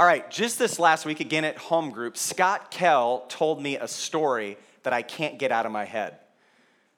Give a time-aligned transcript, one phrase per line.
[0.00, 3.86] All right, just this last week, again at home group, Scott Kell told me a
[3.86, 6.16] story that I can't get out of my head.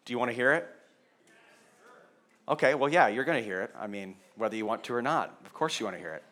[0.05, 0.69] Do you want to hear it?
[2.49, 3.75] Okay, well, yeah, you're going to hear it.
[3.77, 5.37] I mean, whether you want to or not.
[5.45, 6.23] Of course, you want to hear it.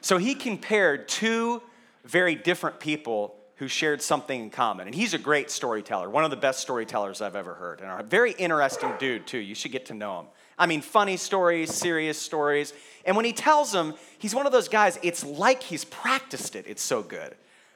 [0.00, 1.62] So he compared two
[2.04, 4.88] very different people who shared something in common.
[4.88, 7.80] And he's a great storyteller, one of the best storytellers I've ever heard.
[7.80, 9.38] And a very interesting dude, too.
[9.38, 10.26] You should get to know him.
[10.58, 12.72] I mean, funny stories, serious stories.
[13.04, 16.64] And when he tells them, he's one of those guys, it's like he's practiced it.
[16.66, 17.34] It's so good.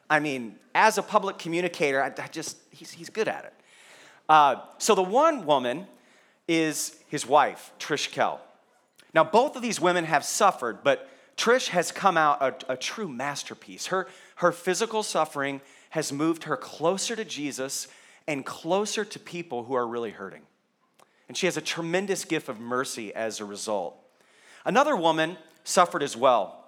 [0.08, 3.54] I mean, as a public communicator, I, I just, he's, he's good at it.
[4.28, 5.86] Uh, so the one woman
[6.48, 8.40] is his wife, Trish Kell.
[9.14, 13.08] Now, both of these women have suffered, but Trish has come out a, a true
[13.08, 13.86] masterpiece.
[13.86, 15.60] Her, her physical suffering
[15.90, 17.88] has moved her closer to Jesus
[18.26, 20.42] and closer to people who are really hurting.
[21.30, 23.96] And she has a tremendous gift of mercy as a result.
[24.64, 26.64] Another woman suffered as well.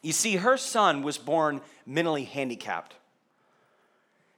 [0.00, 2.94] You see, her son was born mentally handicapped.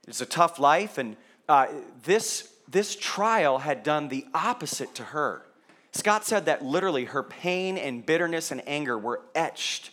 [0.05, 1.15] It's a tough life, and
[1.47, 1.67] uh,
[2.03, 5.43] this, this trial had done the opposite to her.
[5.93, 9.91] Scott said that literally her pain and bitterness and anger were etched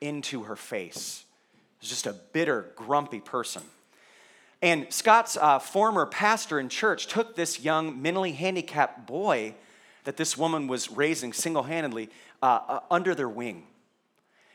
[0.00, 1.24] into her face
[1.76, 3.64] It was just a bitter, grumpy person.
[4.62, 9.54] And Scott's uh, former pastor in church took this young, mentally handicapped boy
[10.04, 12.08] that this woman was raising single handedly
[12.42, 13.66] uh, uh, under their wing.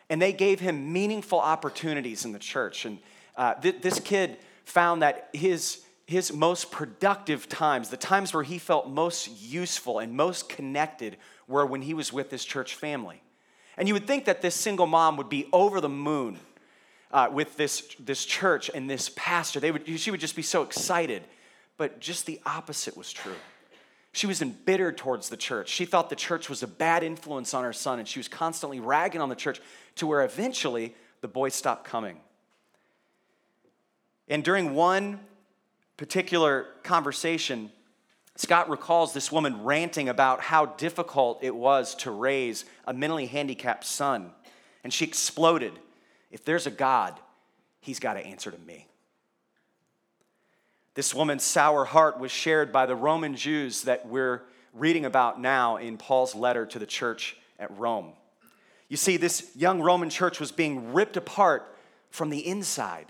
[0.10, 2.86] And they gave him meaningful opportunities in the church.
[2.86, 3.00] And
[3.36, 8.58] uh, th- this kid found that his, his most productive times, the times where he
[8.58, 13.22] felt most useful and most connected, were when he was with his church family.
[13.78, 16.40] And you would think that this single mom would be over the moon
[17.12, 19.60] uh, with this, this church and this pastor.
[19.60, 21.24] They would, she would just be so excited.
[21.78, 23.36] But just the opposite was true.
[24.14, 25.70] She was embittered towards the church.
[25.70, 28.80] She thought the church was a bad influence on her son, and she was constantly
[28.80, 29.62] ragging on the church
[29.96, 32.20] to where eventually the boy stopped coming.
[34.28, 35.22] And during one
[35.98, 37.72] particular conversation,
[38.36, 43.86] Scott recalls this woman ranting about how difficult it was to raise a mentally handicapped
[43.86, 44.32] son.
[44.84, 45.74] And she exploded
[46.32, 47.20] if there's a God,
[47.80, 48.88] he's got to answer to me.
[50.94, 54.42] This woman's sour heart was shared by the Roman Jews that we're
[54.74, 58.14] reading about now in Paul's letter to the church at Rome.
[58.90, 61.78] You see, this young Roman church was being ripped apart
[62.10, 63.06] from the inside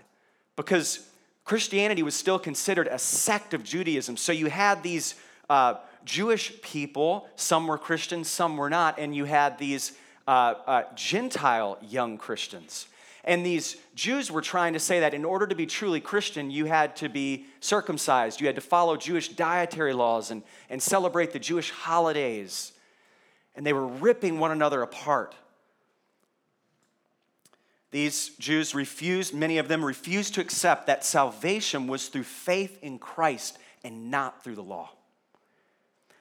[0.54, 1.08] because
[1.44, 4.16] Christianity was still considered a sect of Judaism.
[4.16, 5.16] So you had these
[5.50, 9.92] uh, Jewish people, some were Christians, some were not, and you had these
[10.28, 12.86] uh, uh, Gentile young Christians.
[13.24, 16.64] And these Jews were trying to say that in order to be truly Christian, you
[16.64, 21.38] had to be circumcised, you had to follow Jewish dietary laws and, and celebrate the
[21.38, 22.72] Jewish holidays.
[23.54, 25.36] And they were ripping one another apart.
[27.92, 32.98] These Jews refused, many of them refused to accept that salvation was through faith in
[32.98, 34.90] Christ and not through the law.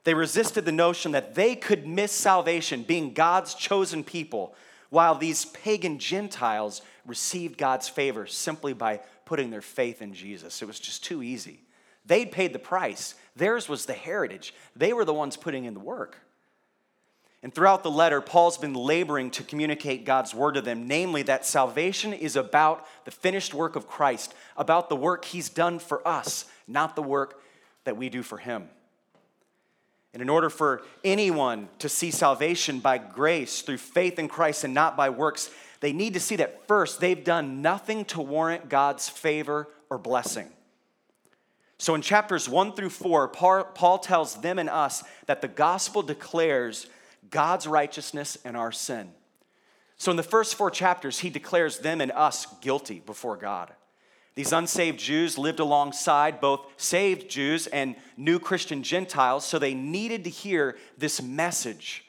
[0.03, 4.53] They resisted the notion that they could miss salvation, being God's chosen people,
[4.91, 10.61] while these pagan Gentiles received God's favor simply by putting their faith in Jesus.
[10.61, 11.61] It was just too easy.
[12.05, 14.53] They'd paid the price, theirs was the heritage.
[14.75, 16.17] They were the ones putting in the work.
[17.43, 21.45] And throughout the letter, Paul's been laboring to communicate God's word to them, namely that
[21.45, 26.45] salvation is about the finished work of Christ, about the work he's done for us,
[26.67, 27.41] not the work
[27.85, 28.69] that we do for him.
[30.13, 34.73] And in order for anyone to see salvation by grace through faith in Christ and
[34.73, 35.49] not by works,
[35.79, 40.49] they need to see that first, they've done nothing to warrant God's favor or blessing.
[41.77, 46.87] So in chapters one through four, Paul tells them and us that the gospel declares
[47.29, 49.11] God's righteousness and our sin.
[49.97, 53.71] So in the first four chapters, he declares them and us guilty before God.
[54.41, 60.23] These unsaved Jews lived alongside both saved Jews and new Christian Gentiles, so they needed
[60.23, 62.05] to hear this message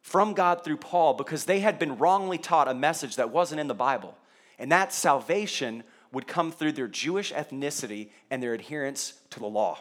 [0.00, 3.66] from God through Paul because they had been wrongly taught a message that wasn't in
[3.66, 4.16] the Bible.
[4.58, 5.82] And that salvation
[6.12, 9.80] would come through their Jewish ethnicity and their adherence to the law.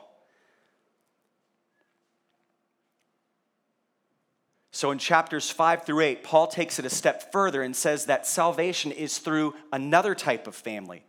[4.71, 8.27] So in chapters 5 through 8, Paul takes it a step further and says that
[8.27, 11.03] salvation is through another type of family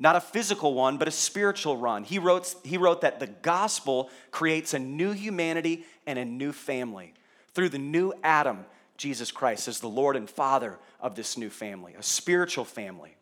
[0.00, 2.04] not a physical one, but a spiritual one.
[2.04, 7.14] He wrote, he wrote that the gospel creates a new humanity and a new family
[7.52, 8.64] through the new Adam,
[8.96, 13.16] Jesus Christ, as the Lord and Father of this new family, a spiritual family.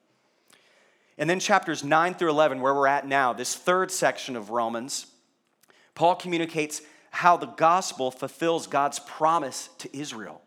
[1.19, 5.07] And then chapters 9 through 11, where we're at now, this third section of Romans,
[5.95, 10.43] Paul communicates how the gospel fulfills God's promise to Israel.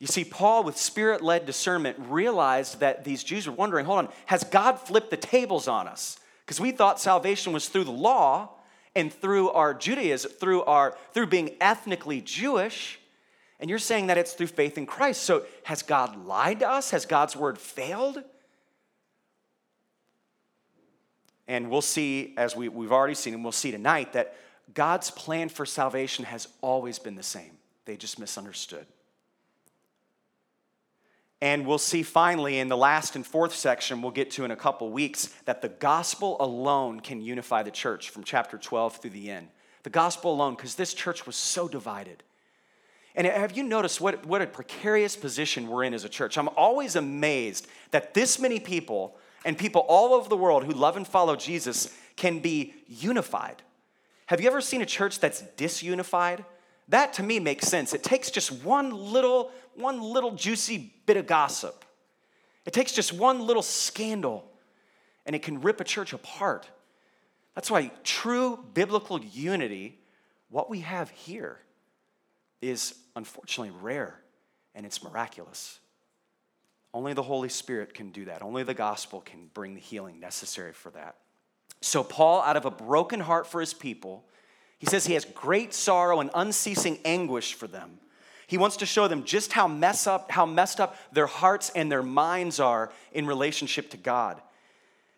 [0.00, 4.08] You see, Paul, with spirit led discernment, realized that these Jews were wondering hold on,
[4.26, 6.18] has God flipped the tables on us?
[6.44, 8.48] Because we thought salvation was through the law
[8.96, 12.98] and through our Judaism, through, our, through being ethnically Jewish.
[13.60, 15.22] And you're saying that it's through faith in Christ.
[15.22, 16.90] So has God lied to us?
[16.92, 18.24] Has God's word failed?
[21.46, 24.34] And we'll see, as we, we've already seen, and we'll see tonight, that
[24.72, 27.50] God's plan for salvation has always been the same.
[27.84, 28.86] They just misunderstood.
[31.42, 34.56] And we'll see finally in the last and fourth section, we'll get to in a
[34.56, 39.30] couple weeks, that the gospel alone can unify the church from chapter 12 through the
[39.30, 39.48] end.
[39.82, 42.22] The gospel alone, because this church was so divided.
[43.14, 46.36] And have you noticed what, what a precarious position we're in as a church?
[46.36, 50.96] I'm always amazed that this many people and people all over the world who love
[50.96, 53.62] and follow Jesus can be unified.
[54.26, 56.44] Have you ever seen a church that's disunified?
[56.88, 57.94] That to me makes sense.
[57.94, 61.84] It takes just one little, one little juicy bit of gossip.
[62.66, 64.50] It takes just one little scandal
[65.26, 66.68] and it can rip a church apart.
[67.54, 69.98] That's why true biblical unity,
[70.48, 71.58] what we have here,
[72.60, 74.20] is unfortunately rare
[74.74, 75.80] and it's miraculous.
[76.92, 78.42] Only the Holy Spirit can do that.
[78.42, 81.16] Only the gospel can bring the healing necessary for that.
[81.80, 84.24] So, Paul, out of a broken heart for his people,
[84.78, 88.00] he says he has great sorrow and unceasing anguish for them.
[88.50, 91.90] He wants to show them just how mess up, how messed up their hearts and
[91.90, 94.42] their minds are in relationship to God.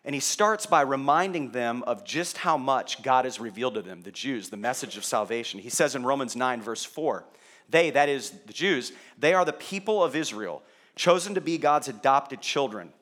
[0.05, 4.03] And he starts by reminding them of just how much God has revealed to them,
[4.03, 5.59] the Jews, the message of salvation.
[5.59, 7.23] He says in Romans 9, verse 4,
[7.71, 10.61] they, that is the Jews, they are the people of Israel,
[10.95, 12.93] chosen to be God's adopted children.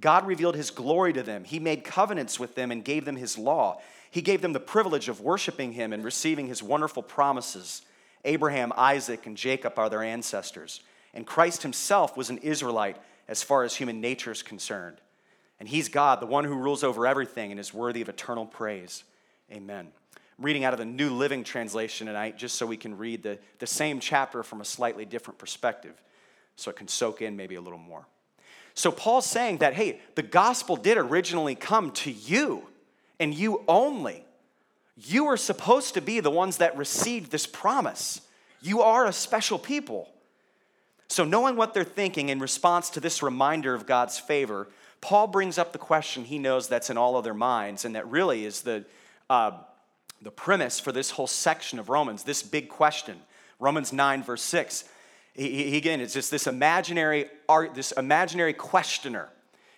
[0.00, 1.44] God revealed his glory to them.
[1.44, 3.80] He made covenants with them and gave them his law.
[4.10, 7.82] He gave them the privilege of worshiping him and receiving his wonderful promises.
[8.26, 10.80] Abraham, Isaac, and Jacob are their ancestors.
[11.14, 14.98] And Christ himself was an Israelite as far as human nature is concerned.
[15.58, 19.04] And he's God, the one who rules over everything and is worthy of eternal praise.
[19.50, 19.88] Amen.
[20.38, 23.38] I'm reading out of the New Living Translation tonight just so we can read the,
[23.58, 25.94] the same chapter from a slightly different perspective
[26.56, 28.06] so it can soak in maybe a little more.
[28.74, 32.64] So Paul's saying that, hey, the gospel did originally come to you
[33.18, 34.25] and you only.
[34.96, 38.22] You are supposed to be the ones that received this promise.
[38.62, 40.08] You are a special people.
[41.08, 44.68] So, knowing what they're thinking in response to this reminder of God's favor,
[45.00, 48.08] Paul brings up the question he knows that's in all of their minds, and that
[48.08, 48.84] really is the,
[49.30, 49.52] uh,
[50.22, 53.20] the premise for this whole section of Romans, this big question.
[53.60, 54.84] Romans 9, verse 6.
[55.34, 59.28] He, he, again, it's just this imaginary art, this imaginary questioner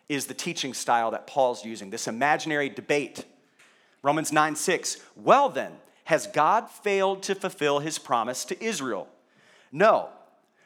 [0.08, 3.24] is the teaching style that Paul's using, this imaginary debate.
[4.02, 4.98] Romans 9 6.
[5.16, 5.72] Well, then,
[6.04, 9.08] has God failed to fulfill his promise to Israel?
[9.70, 10.08] No,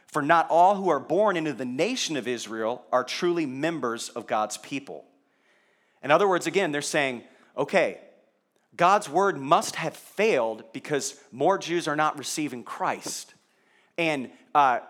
[0.06, 4.26] for not all who are born into the nation of Israel are truly members of
[4.26, 5.05] God's people.
[6.02, 7.23] In other words, again, they're saying,
[7.56, 7.99] okay,
[8.76, 13.34] God's word must have failed because more Jews are not receiving Christ.
[13.99, 14.81] And uh,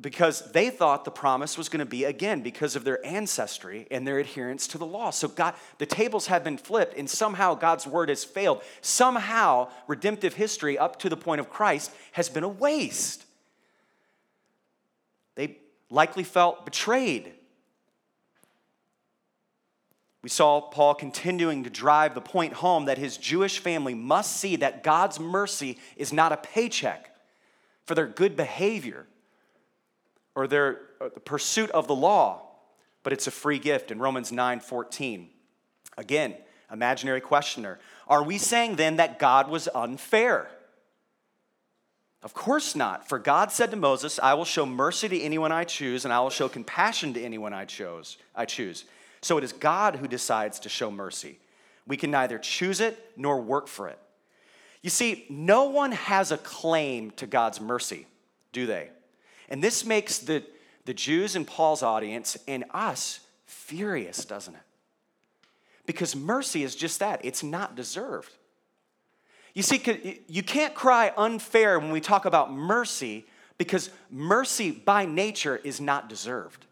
[0.00, 4.06] because they thought the promise was going to be again because of their ancestry and
[4.06, 5.10] their adherence to the law.
[5.10, 8.62] So God, the tables have been flipped, and somehow God's word has failed.
[8.80, 13.26] Somehow redemptive history up to the point of Christ has been a waste.
[15.34, 15.58] They
[15.90, 17.32] likely felt betrayed.
[20.22, 24.56] We saw Paul continuing to drive the point home that his Jewish family must see
[24.56, 27.10] that God's mercy is not a paycheck
[27.86, 29.06] for their good behavior
[30.34, 32.42] or their uh, pursuit of the law,
[33.02, 35.28] but it's a free gift in Romans 9 14.
[35.98, 36.34] Again,
[36.72, 37.78] imaginary questioner.
[38.08, 40.48] Are we saying then that God was unfair?
[42.22, 43.08] Of course not.
[43.08, 46.20] For God said to Moses, I will show mercy to anyone I choose, and I
[46.20, 48.84] will show compassion to anyone I chose, I choose.
[49.20, 51.38] So it is God who decides to show mercy.
[51.86, 53.98] We can neither choose it nor work for it.
[54.82, 58.06] You see, no one has a claim to God's mercy,
[58.52, 58.90] do they?
[59.52, 60.42] And this makes the,
[60.86, 64.62] the Jews in Paul's audience and us furious, doesn't it?
[65.84, 68.32] Because mercy is just that it's not deserved.
[69.52, 73.26] You see, you can't cry unfair when we talk about mercy
[73.58, 76.64] because mercy by nature is not deserved.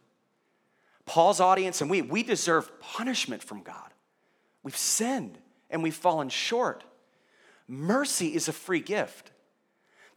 [1.05, 3.93] Paul's audience and we, we deserve punishment from God.
[4.63, 5.37] We've sinned
[5.69, 6.83] and we've fallen short.
[7.69, 9.33] Mercy is a free gift.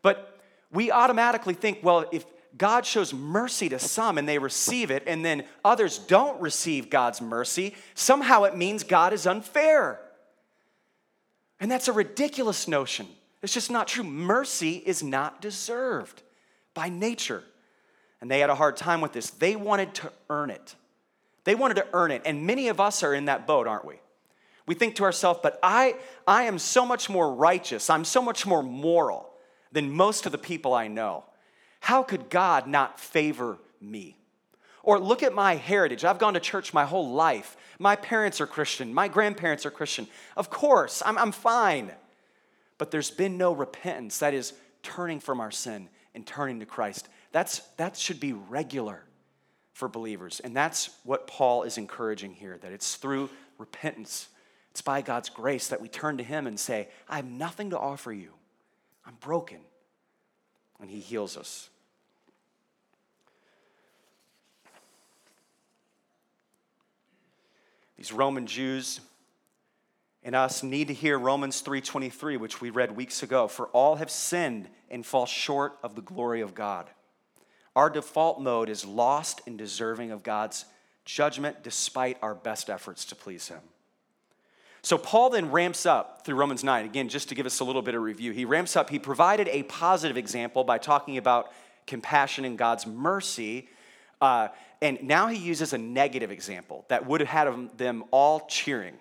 [0.02, 0.40] But
[0.72, 2.24] we automatically think, well, if
[2.58, 7.22] God shows mercy to some and they receive it, and then others don't receive God's
[7.22, 10.00] mercy, somehow it means God is unfair.
[11.60, 13.08] And that's a ridiculous notion.
[13.42, 14.04] It's just not true.
[14.04, 16.22] Mercy is not deserved
[16.74, 17.44] by nature.
[18.22, 19.32] and they had a hard time with this.
[19.32, 20.76] They wanted to earn it.
[21.44, 22.22] They wanted to earn it.
[22.24, 23.96] And many of us are in that boat, aren't we?
[24.66, 25.96] We think to ourselves, but I,
[26.26, 29.30] I am so much more righteous, I'm so much more moral
[29.74, 31.26] than most of the people I know.
[31.84, 34.16] How could God not favor me?
[34.84, 36.06] Or look at my heritage.
[36.06, 37.58] I've gone to church my whole life.
[37.78, 38.94] My parents are Christian.
[38.94, 40.08] My grandparents are Christian.
[40.38, 41.92] Of course, I'm, I'm fine.
[42.78, 44.20] But there's been no repentance.
[44.20, 47.10] That is turning from our sin and turning to Christ.
[47.34, 49.04] That's, that should be regular
[49.74, 50.40] for believers.
[50.40, 54.30] And that's what Paul is encouraging here that it's through repentance,
[54.72, 57.78] it's by God's grace that we turn to Him and say, I have nothing to
[57.78, 58.32] offer you.
[59.06, 59.60] I'm broken.
[60.80, 61.70] And He heals us.
[68.04, 69.00] These Roman Jews
[70.24, 74.12] and us need to hear Romans 3:23 which we read weeks ago for all have
[74.12, 76.90] sinned and fall short of the glory of God.
[77.78, 80.66] Our default mode is lost and deserving of God's
[81.06, 83.62] judgment despite our best efforts to please him.
[84.82, 87.82] So Paul then ramps up through Romans 9 again just to give us a little
[87.82, 88.34] bit of review.
[88.34, 91.54] He ramps up he provided a positive example by talking about
[91.88, 93.70] compassion and God's mercy
[94.20, 94.50] uh,
[94.84, 98.94] and now he uses a negative example that would have had them all cheering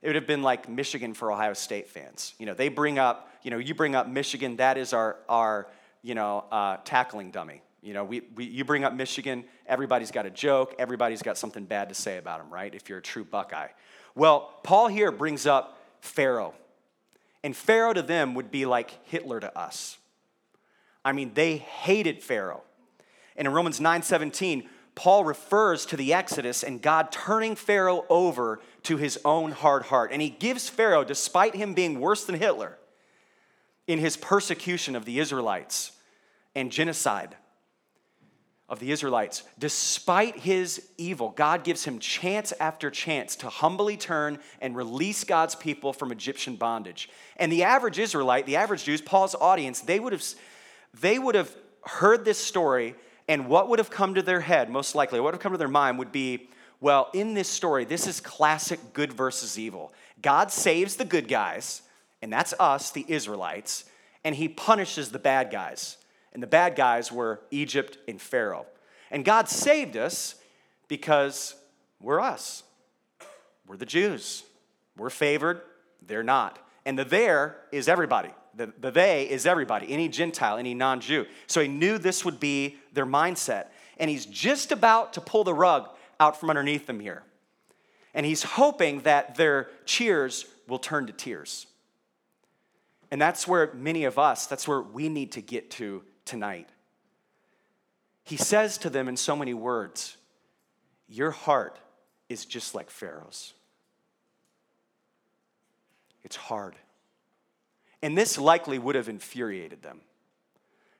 [0.00, 2.34] it would have been like Michigan for Ohio State fans.
[2.38, 5.66] You know, they bring up, you know, you bring up Michigan, that is our, our
[6.02, 7.62] you know, uh, tackling dummy.
[7.82, 11.64] You know, we, we, you bring up Michigan, everybody's got a joke, everybody's got something
[11.64, 12.72] bad to say about them, right?
[12.72, 13.68] If you're a true Buckeye.
[14.14, 16.54] Well, Paul here brings up Pharaoh.
[17.42, 19.98] And Pharaoh to them would be like Hitler to us.
[21.04, 22.62] I mean, they hated Pharaoh.
[23.36, 24.68] And in Romans 9 17,
[24.98, 30.10] Paul refers to the Exodus and God turning Pharaoh over to his own hard heart.
[30.12, 32.76] And he gives Pharaoh, despite him being worse than Hitler
[33.86, 35.92] in his persecution of the Israelites
[36.56, 37.36] and genocide
[38.68, 44.40] of the Israelites, despite his evil, God gives him chance after chance to humbly turn
[44.60, 47.08] and release God's people from Egyptian bondage.
[47.36, 50.24] And the average Israelite, the average Jews, Paul's audience, they would have,
[51.00, 52.96] they would have heard this story
[53.28, 55.58] and what would have come to their head, most likely, what would have come to
[55.58, 56.48] their mind would be,
[56.80, 59.92] well, in this story, this is classic good versus evil.
[60.22, 61.82] God saves the good guys,
[62.22, 63.84] and that's us, the Israelites,
[64.24, 65.98] and he punishes the bad guys.
[66.32, 68.66] And the bad guys were Egypt and Pharaoh.
[69.10, 70.36] And God saved us
[70.88, 71.54] because
[72.00, 72.62] we're us.
[73.66, 74.44] We're the Jews.
[74.96, 75.60] We're favored,
[76.06, 76.58] they're not.
[76.84, 78.30] And the there is everybody.
[78.58, 81.26] The, the they is everybody, any Gentile, any non Jew.
[81.46, 83.68] So he knew this would be their mindset.
[83.98, 85.88] And he's just about to pull the rug
[86.18, 87.22] out from underneath them here.
[88.14, 91.66] And he's hoping that their cheers will turn to tears.
[93.12, 96.68] And that's where many of us, that's where we need to get to tonight.
[98.24, 100.16] He says to them in so many words,
[101.08, 101.78] Your heart
[102.28, 103.54] is just like Pharaoh's.
[106.24, 106.74] It's hard.
[108.02, 110.00] And this likely would have infuriated them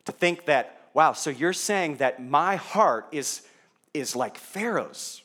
[0.05, 3.43] to think that, wow, so you're saying that my heart is,
[3.95, 5.23] is like Pharaoh's.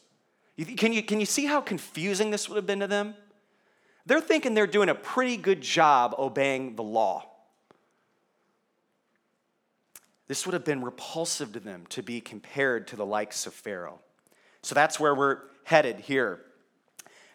[0.77, 3.15] Can you, can you see how confusing this would have been to them?
[4.05, 7.25] They're thinking they're doing a pretty good job obeying the law.
[10.27, 13.99] This would have been repulsive to them to be compared to the likes of Pharaoh.
[14.61, 16.41] So that's where we're headed here.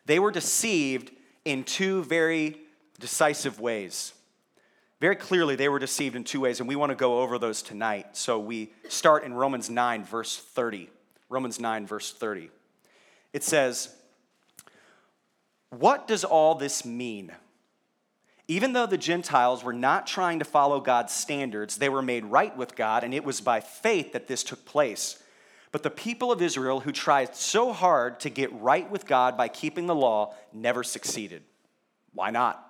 [0.07, 1.11] They were deceived
[1.45, 2.57] in two very
[2.99, 4.13] decisive ways.
[5.01, 7.63] Very clearly, they were deceived in two ways, and we want to go over those
[7.63, 8.17] tonight.
[8.17, 10.91] So we start in Romans 9, verse 30.
[11.29, 12.51] Romans 9, verse 30.
[13.33, 13.95] It says,
[15.71, 17.33] What does all this mean?
[18.49, 22.57] Even though the Gentiles were not trying to follow God's standards, they were made right
[22.57, 25.23] with God, and it was by faith that this took place.
[25.71, 29.49] But the people of Israel who tried so hard to get right with God by
[29.49, 31.43] keeping the law never succeeded.
[32.15, 32.68] Why not?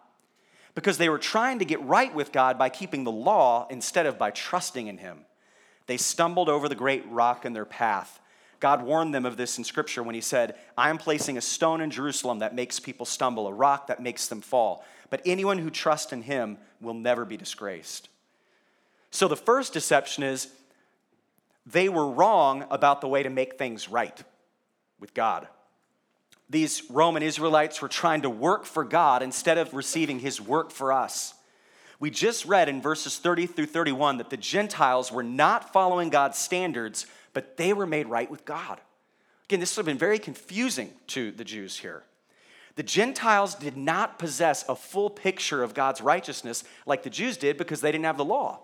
[0.79, 4.17] Because they were trying to get right with God by keeping the law instead of
[4.17, 5.25] by trusting in Him.
[5.89, 8.21] They stumbled over the great rock in their path.
[8.61, 11.81] God warned them of this in Scripture when He said, I am placing a stone
[11.81, 14.85] in Jerusalem that makes people stumble, a rock that makes them fall.
[15.11, 18.09] But anyone who trusts in Him will never be disgraced.
[19.11, 20.47] So the first deception is
[21.67, 24.23] they were wrong about the way to make things right
[25.01, 25.49] with God
[26.51, 30.93] these Roman Israelites were trying to work for God instead of receiving his work for
[30.93, 31.35] us.
[32.01, 36.39] We just read in verses 30 through 31 that the Gentiles were not following God's
[36.39, 38.81] standards, but they were made right with God.
[39.47, 42.05] Again, this would have been very confusing to the Jews here.
[42.77, 47.57] The Gentiles did not possess a full picture of God's righteousness like the Jews did
[47.57, 48.61] because they didn't have the law.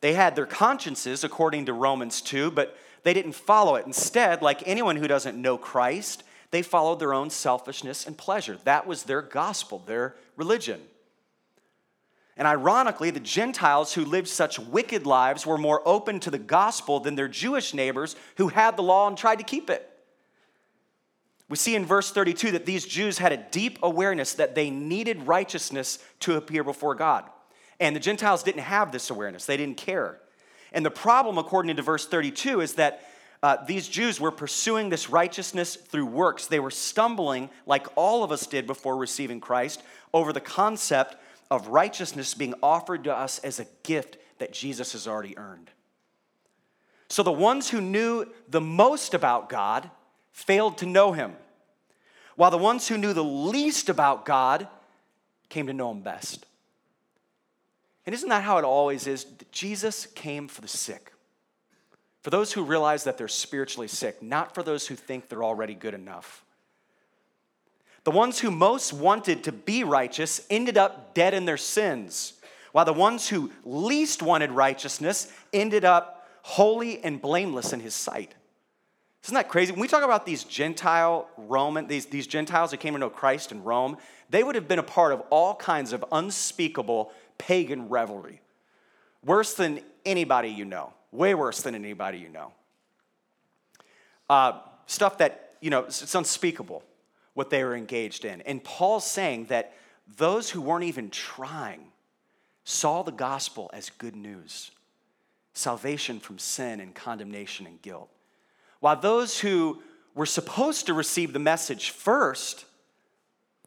[0.00, 3.86] They had their consciences, according to Romans 2, but they didn't follow it.
[3.86, 8.58] Instead, like anyone who doesn't know Christ, they followed their own selfishness and pleasure.
[8.64, 10.80] That was their gospel, their religion.
[12.36, 16.98] And ironically, the Gentiles who lived such wicked lives were more open to the gospel
[16.98, 19.88] than their Jewish neighbors who had the law and tried to keep it.
[21.48, 25.26] We see in verse 32 that these Jews had a deep awareness that they needed
[25.26, 27.24] righteousness to appear before God.
[27.78, 30.18] And the Gentiles didn't have this awareness, they didn't care.
[30.74, 33.08] And the problem, according to verse 32, is that
[33.42, 36.46] uh, these Jews were pursuing this righteousness through works.
[36.46, 41.16] They were stumbling, like all of us did before receiving Christ, over the concept
[41.50, 45.70] of righteousness being offered to us as a gift that Jesus has already earned.
[47.08, 49.90] So the ones who knew the most about God
[50.32, 51.34] failed to know him,
[52.34, 54.66] while the ones who knew the least about God
[55.50, 56.46] came to know him best.
[58.06, 59.24] And isn't that how it always is?
[59.50, 61.12] Jesus came for the sick.
[62.22, 65.74] For those who realize that they're spiritually sick, not for those who think they're already
[65.74, 66.44] good enough.
[68.04, 72.34] The ones who most wanted to be righteous ended up dead in their sins,
[72.72, 78.34] while the ones who least wanted righteousness ended up holy and blameless in his sight.
[79.24, 79.72] Isn't that crazy?
[79.72, 83.52] When we talk about these Gentile Roman, these, these Gentiles who came to know Christ
[83.52, 83.96] in Rome,
[84.28, 88.40] they would have been a part of all kinds of unspeakable pagan revelry.
[89.24, 92.52] Worse than anybody you know, way worse than anybody you know.
[94.28, 96.82] Uh, stuff that, you know, it's unspeakable
[97.34, 98.40] what they were engaged in.
[98.42, 99.74] And Paul's saying that
[100.16, 101.80] those who weren't even trying
[102.64, 104.70] saw the gospel as good news
[105.56, 108.10] salvation from sin and condemnation and guilt.
[108.80, 109.80] While those who
[110.12, 112.64] were supposed to receive the message first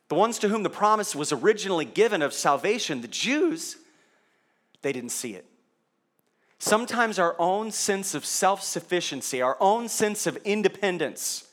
[0.09, 3.77] the ones to whom the promise was originally given of salvation, the Jews,
[4.81, 5.45] they didn't see it.
[6.59, 11.47] Sometimes our own sense of self sufficiency, our own sense of independence,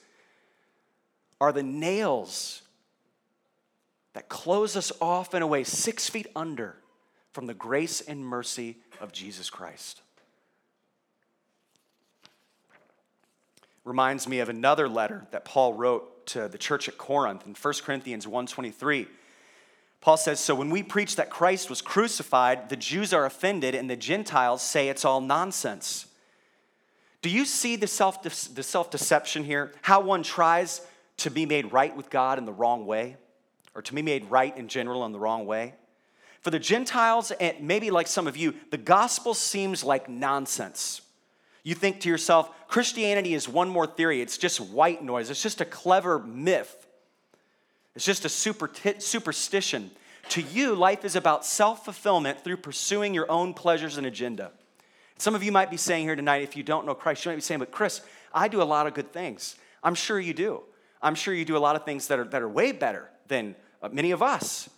[1.41, 2.63] are the nails
[4.15, 6.77] that close us off in a way six feet under
[7.33, 10.01] from the grace and mercy of Jesus Christ.
[13.85, 17.83] Reminds me of another letter that Paul wrote to the church at Corinth in 1
[17.83, 19.09] Corinthians 1:23.
[20.01, 23.89] Paul says, "So when we preach that Christ was crucified, the Jews are offended and
[23.89, 26.07] the Gentiles say it's all nonsense."
[27.23, 29.73] Do you see the self the self-deception here?
[29.83, 30.83] How one tries
[31.19, 33.17] to be made right with God in the wrong way
[33.75, 35.75] or to be made right in general in the wrong way?
[36.43, 41.01] For the Gentiles and maybe like some of you, the gospel seems like nonsense.
[41.65, 44.21] You think to yourself, Christianity is one more theory.
[44.21, 45.31] It's just white noise.
[45.31, 46.87] It's just a clever myth.
[47.97, 49.91] It's just a super t- superstition.
[50.31, 54.53] To you, life is about self fulfillment through pursuing your own pleasures and agenda.
[55.17, 57.37] Some of you might be saying here tonight, if you don't know Christ, you might
[57.37, 59.57] be saying, but Chris, I do a lot of good things.
[59.83, 60.63] I'm sure you do.
[61.01, 63.55] I'm sure you do a lot of things that are, that are way better than
[63.83, 64.69] uh, many of us.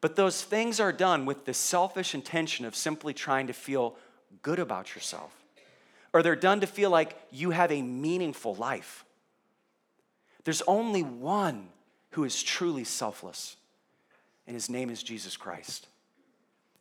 [0.00, 3.96] But those things are done with the selfish intention of simply trying to feel
[4.42, 5.43] good about yourself
[6.14, 9.04] or they're done to feel like you have a meaningful life.
[10.44, 11.68] There's only one
[12.10, 13.56] who is truly selfless,
[14.46, 15.88] and his name is Jesus Christ.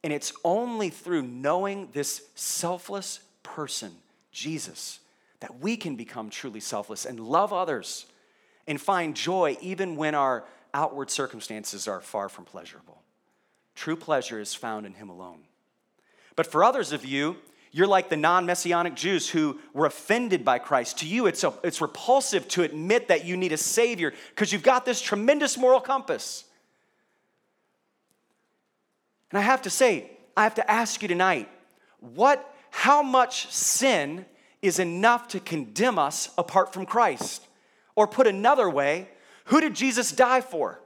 [0.04, 3.94] And it's only through knowing this selfless person,
[4.32, 5.00] Jesus,
[5.40, 8.06] that we can become truly selfless and love others
[8.68, 10.44] and find joy even when our
[10.74, 13.02] outward circumstances are far from pleasurable.
[13.76, 15.40] True pleasure is found in Him alone.
[16.36, 17.38] But for others of you,
[17.76, 21.00] you're like the non messianic Jews who were offended by Christ.
[21.00, 24.62] To you, it's, a, it's repulsive to admit that you need a Savior because you've
[24.62, 26.46] got this tremendous moral compass.
[29.32, 31.50] And I have to say, I have to ask you tonight
[32.00, 34.26] what, how much sin
[34.62, 37.48] is enough to condemn us apart from Christ?
[37.96, 39.10] Or put another way,
[39.46, 40.80] who did Jesus die for?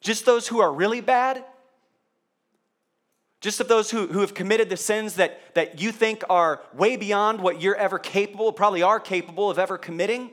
[0.00, 1.44] Just those who are really bad?
[3.40, 6.96] Just of those who, who have committed the sins that, that you think are way
[6.96, 10.30] beyond what you're ever capable, probably are capable of ever committing.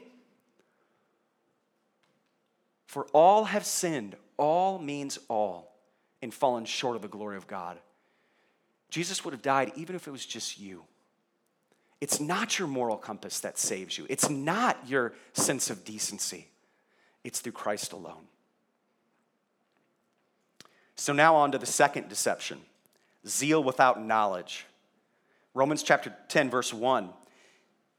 [2.87, 5.75] For all have sinned, all means all,
[6.21, 7.77] and fallen short of the glory of God.
[8.89, 10.83] Jesus would have died even if it was just you.
[12.01, 16.47] It's not your moral compass that saves you, it's not your sense of decency.
[17.23, 18.27] It's through Christ alone.
[20.95, 22.59] So, now on to the second deception
[23.27, 24.65] zeal without knowledge.
[25.53, 27.09] Romans chapter 10, verse 1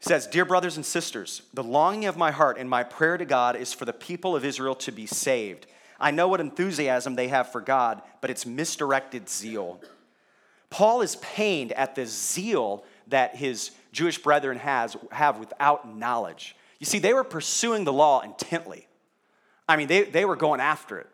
[0.00, 3.56] says, Dear brothers and sisters, the longing of my heart and my prayer to God
[3.56, 5.66] is for the people of Israel to be saved.
[5.98, 9.80] I know what enthusiasm they have for God, but it's misdirected zeal.
[10.68, 16.54] Paul is pained at the zeal that his Jewish brethren has, have without knowledge.
[16.78, 18.86] You see, they were pursuing the law intently.
[19.68, 21.08] I mean, they, they were going after it,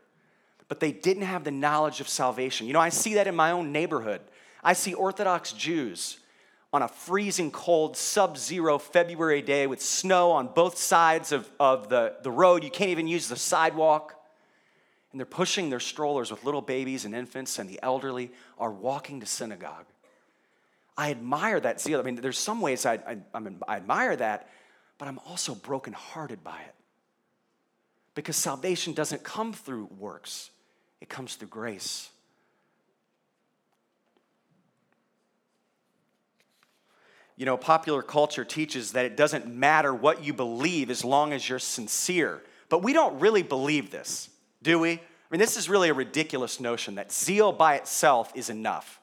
[0.73, 2.67] but they didn't have the knowledge of salvation.
[2.67, 4.23] You know, I see that in my own neighborhood.
[4.65, 6.17] I see Orthodox Jews
[6.73, 11.91] on a freezing cold, sub zero February day with snow on both sides of, of
[11.91, 12.65] the, the road.
[12.65, 14.15] You can't even use the sidewalk.
[15.11, 19.21] And they're pushing their strollers with little babies and infants, and the elderly are walking
[19.21, 19.85] to synagogue.
[20.97, 22.01] I admire that zeal.
[22.01, 24.49] I mean, there's some ways I, I, I admire that,
[24.97, 26.75] but I'm also brokenhearted by it.
[28.15, 30.51] Because salvation doesn't come through works,
[31.03, 32.11] it comes through grace.
[37.37, 41.49] You know, popular culture teaches that it doesn't matter what you believe as long as
[41.49, 42.41] you're sincere.
[42.69, 44.31] But we don't really believe this,
[44.63, 44.93] do we?
[44.93, 49.01] I mean, this is really a ridiculous notion that zeal by itself is enough.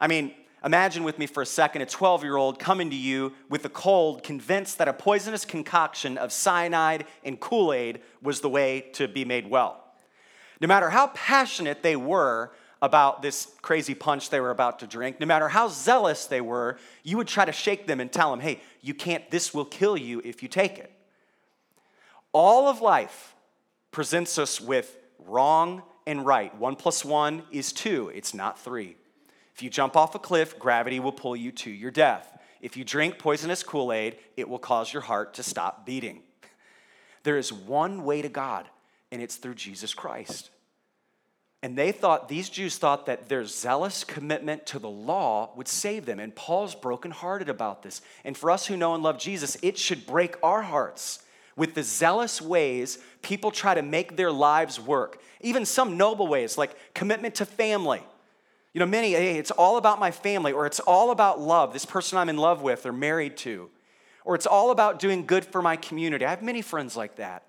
[0.00, 3.34] I mean, Imagine with me for a second a 12 year old coming to you
[3.48, 8.48] with a cold, convinced that a poisonous concoction of cyanide and Kool Aid was the
[8.48, 9.85] way to be made well.
[10.60, 15.18] No matter how passionate they were about this crazy punch they were about to drink,
[15.20, 18.40] no matter how zealous they were, you would try to shake them and tell them,
[18.40, 20.92] hey, you can't, this will kill you if you take it.
[22.32, 23.34] All of life
[23.90, 26.54] presents us with wrong and right.
[26.58, 28.96] One plus one is two, it's not three.
[29.54, 32.38] If you jump off a cliff, gravity will pull you to your death.
[32.60, 36.22] If you drink poisonous Kool Aid, it will cause your heart to stop beating.
[37.22, 38.68] There is one way to God,
[39.16, 40.50] and it's through Jesus Christ.
[41.62, 46.04] And they thought, these Jews thought that their zealous commitment to the law would save
[46.04, 46.20] them.
[46.20, 48.02] And Paul's brokenhearted about this.
[48.24, 51.24] And for us who know and love Jesus, it should break our hearts
[51.56, 55.22] with the zealous ways people try to make their lives work.
[55.40, 58.02] Even some noble ways, like commitment to family
[58.76, 61.86] you know, many, hey, it's all about my family, or it's all about love, this
[61.86, 63.70] person I'm in love with or married to,
[64.22, 66.26] or it's all about doing good for my community.
[66.26, 67.44] I have many friends like that.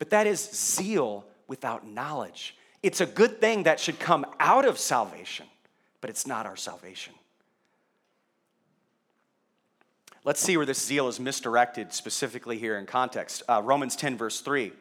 [0.00, 2.56] But that is zeal without knowledge.
[2.82, 5.46] It's a good thing that should come out of salvation,
[6.00, 7.12] but it's not our salvation.
[10.24, 13.42] Let's see where this zeal is misdirected specifically here in context.
[13.48, 14.72] Uh, Romans 10, verse 3.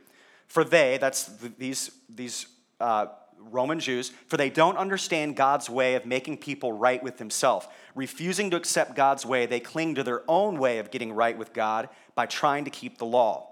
[0.48, 1.26] For they, that's
[1.58, 2.48] these, these
[2.80, 3.08] uh,
[3.40, 7.68] Roman Jews, for they don't understand God's way of making people right with himself.
[7.94, 11.52] Refusing to accept God's way, they cling to their own way of getting right with
[11.52, 13.49] God by trying to keep the law.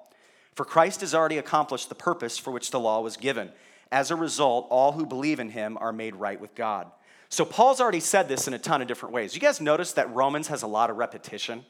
[0.57, 3.51] For Christ has already accomplished the purpose for which the law was given.
[3.91, 6.91] As a result, all who believe in him are made right with God.
[7.29, 9.35] So Paul's already said this in a ton of different ways.
[9.35, 11.63] You guys notice that Romans has a lot of repetition?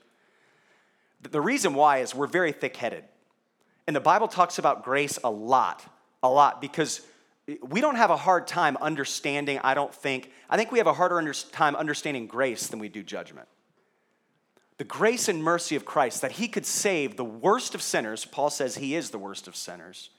[1.21, 3.03] The reason why is we're very thick headed.
[3.87, 5.83] And the Bible talks about grace a lot,
[6.23, 7.01] a lot, because
[7.61, 10.93] we don't have a hard time understanding, I don't think, I think we have a
[10.93, 13.49] harder under, time understanding grace than we do judgment.
[14.77, 18.49] The grace and mercy of Christ, that he could save the worst of sinners, Paul
[18.49, 20.11] says he is the worst of sinners,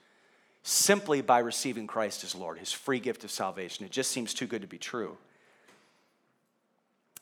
[0.63, 3.85] simply by receiving Christ as Lord, his free gift of salvation.
[3.85, 5.17] It just seems too good to be true.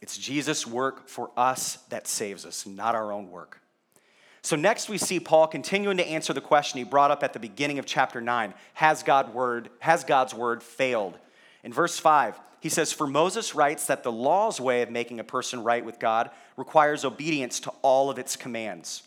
[0.02, 3.62] It's Jesus' work for us that saves us, not our own work.
[4.41, 7.39] So, next we see Paul continuing to answer the question he brought up at the
[7.39, 11.17] beginning of chapter 9 Has, word, has God's word failed?
[11.67, 15.25] In verse 5, he says, For Moses writes that the law's way of making a
[15.25, 19.03] person right with God requires obedience to all of its commands.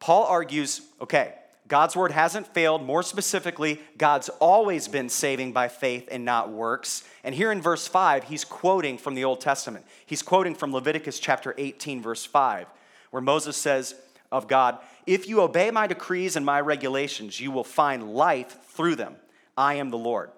[0.00, 1.34] Paul argues, okay,
[1.68, 2.84] God's word hasn't failed.
[2.84, 7.04] More specifically, God's always been saving by faith and not works.
[7.22, 9.86] And here in verse 5, he's quoting from the Old Testament.
[10.04, 12.66] He's quoting from Leviticus chapter 18, verse 5,
[13.12, 13.94] where Moses says,
[14.32, 14.78] of God.
[15.06, 19.14] If you obey my decrees and my regulations, you will find life through them.
[19.56, 20.32] I am the Lord.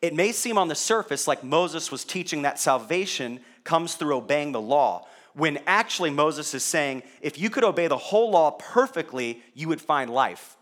[0.00, 4.52] It may seem on the surface like Moses was teaching that salvation comes through obeying
[4.52, 9.42] the law, when actually Moses is saying, if you could obey the whole law perfectly,
[9.54, 10.56] you would find life.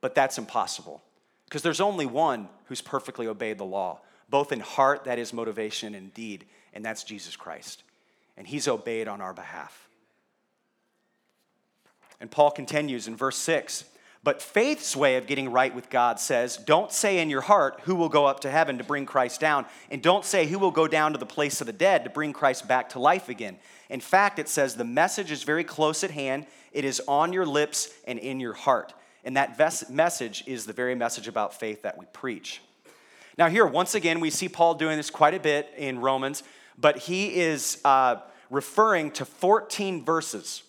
[0.00, 1.02] But that's impossible
[1.44, 5.94] because there's only one who's perfectly obeyed the law, both in heart, that is motivation,
[5.94, 7.82] and deed, and that's Jesus Christ.
[8.36, 9.88] And he's obeyed on our behalf.
[12.20, 13.84] And Paul continues in verse 6
[14.22, 17.94] But faith's way of getting right with God says, Don't say in your heart, Who
[17.94, 19.64] will go up to heaven to bring Christ down?
[19.90, 22.34] And don't say, Who will go down to the place of the dead to bring
[22.34, 23.56] Christ back to life again?
[23.88, 27.46] In fact, it says, The message is very close at hand, it is on your
[27.46, 28.92] lips and in your heart.
[29.24, 32.60] And that ves- message is the very message about faith that we preach.
[33.38, 36.42] Now, here, once again, we see Paul doing this quite a bit in Romans,
[36.76, 38.16] but he is uh,
[38.50, 40.62] referring to 14 verses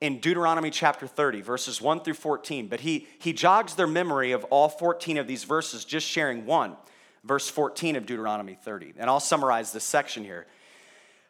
[0.00, 2.68] in Deuteronomy chapter 30, verses 1 through 14.
[2.68, 6.76] But he, he jogs their memory of all 14 of these verses, just sharing one.
[7.24, 8.94] verse 14 of Deuteronomy 30.
[8.98, 10.46] And I'll summarize this section here.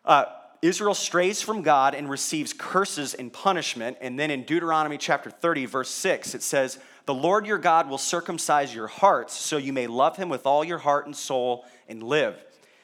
[0.05, 0.27] Uh,
[0.63, 3.97] Israel strays from God and receives curses and punishment.
[4.01, 7.99] And then in Deuteronomy chapter 30, verse 6, it says, The Lord your God will
[7.99, 12.03] circumcise your hearts so you may love him with all your heart and soul and
[12.03, 12.43] live.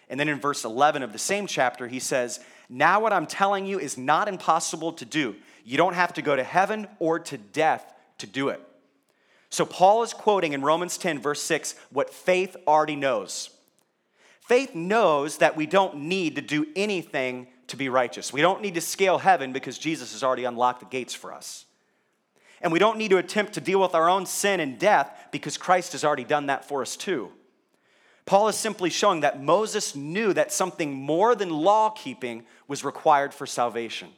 [0.09, 3.67] And then in verse 11 of the same chapter, he says, Now what I'm telling
[3.67, 5.37] you is not impossible to do.
[5.65, 8.61] You don't have to go to heaven or to death to do it.
[9.51, 13.51] So Paul is quoting in Romans 10, verse 6, what faith already knows.
[14.41, 18.33] Faith knows that we don't need to do anything to be righteous.
[18.33, 21.67] We don't need to scale heaven because Jesus has already unlocked the gates for us.
[22.61, 25.57] And we don't need to attempt to deal with our own sin and death because
[25.59, 27.31] Christ has already done that for us too.
[28.25, 33.35] Paul is simply showing that Moses knew that something more than law keeping was required
[33.35, 34.11] for salvation.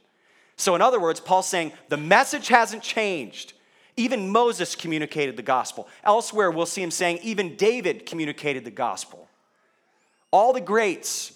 [0.57, 3.55] So, in other words, Paul's saying the message hasn't changed.
[3.97, 5.89] Even Moses communicated the gospel.
[6.03, 9.29] Elsewhere, we'll see him saying even David communicated the gospel.
[10.31, 11.33] All the greats,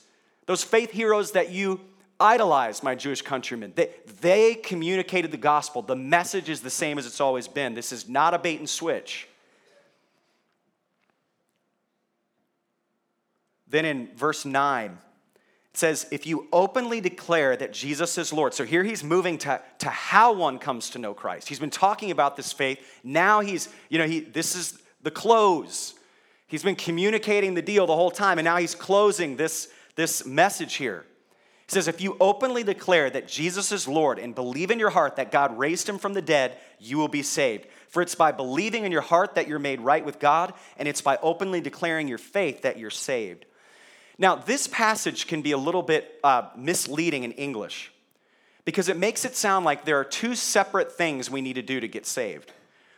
[0.46, 1.81] those faith heroes that you
[2.18, 5.83] idolize, my Jewish countrymen, they, they communicated the gospel.
[5.83, 7.74] The message is the same as it's always been.
[7.74, 9.28] This is not a bait and switch.
[13.68, 14.98] Then in verse 9,
[15.72, 18.54] it says, if you openly declare that Jesus is Lord.
[18.54, 21.48] So here he's moving to, to how one comes to know Christ.
[21.48, 22.81] He's been talking about this faith.
[23.04, 25.94] Now he's, you know, he, this is the close.
[26.46, 30.74] He's been communicating the deal the whole time, and now he's closing this, this message
[30.74, 31.04] here.
[31.66, 35.16] He says, If you openly declare that Jesus is Lord and believe in your heart
[35.16, 37.66] that God raised him from the dead, you will be saved.
[37.88, 41.02] For it's by believing in your heart that you're made right with God, and it's
[41.02, 43.44] by openly declaring your faith that you're saved.
[44.18, 47.92] Now, this passage can be a little bit uh, misleading in English
[48.64, 51.78] because it makes it sound like there are two separate things we need to do
[51.78, 52.52] to get saved.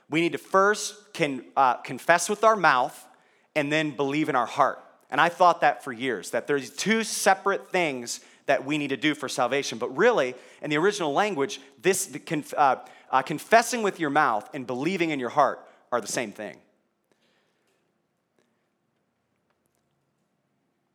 [0.09, 3.07] We need to first can, uh, confess with our mouth
[3.55, 4.83] and then believe in our heart.
[5.11, 8.97] And I thought that for years, that there's two separate things that we need to
[8.97, 9.79] do for salvation.
[9.79, 12.17] But really, in the original language, this
[12.57, 12.77] uh,
[13.11, 16.57] uh, confessing with your mouth and believing in your heart are the same thing.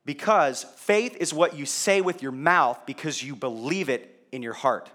[0.05, 4.53] Because faith is what you say with your mouth because you believe it in your
[4.53, 4.89] heart.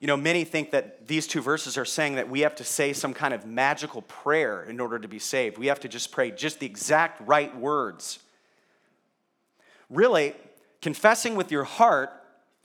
[0.00, 2.92] You know, many think that these two verses are saying that we have to say
[2.92, 5.56] some kind of magical prayer in order to be saved.
[5.56, 8.18] We have to just pray just the exact right words.
[9.88, 10.34] Really,
[10.82, 12.10] confessing with your heart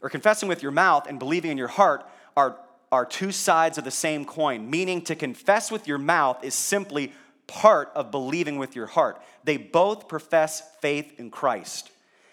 [0.02, 2.06] or confessing with your mouth and believing in your heart
[2.36, 2.58] are,
[2.92, 7.14] are two sides of the same coin, meaning to confess with your mouth is simply
[7.50, 9.22] part of believing with your heart.
[9.44, 11.92] They both profess faith in Christ.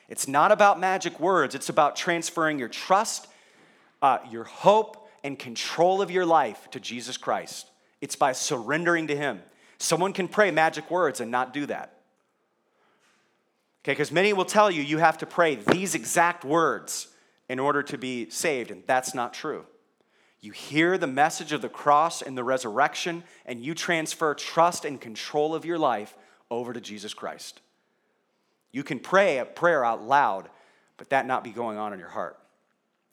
[0.08, 3.26] It's not about magic words, it's about transferring your trust,
[4.02, 7.68] uh, your hope, and control of your life to Jesus Christ.
[8.00, 9.42] It's by surrendering to Him.
[9.78, 11.96] Someone can pray magic words and not do that.
[13.82, 17.08] Okay, because many will tell you you have to pray these exact words
[17.48, 19.64] in order to be saved, and that's not true.
[20.46, 25.00] You hear the message of the cross and the resurrection, and you transfer trust and
[25.00, 26.16] control of your life
[26.52, 27.60] over to Jesus Christ.
[28.70, 30.48] You can pray a prayer out loud,
[30.98, 32.38] but that not be going on in your heart.